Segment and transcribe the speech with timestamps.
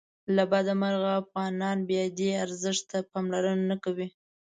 [0.35, 4.07] له بده مرغه افغانان بیا دې ارزښت ته پاملرنه نه کوي.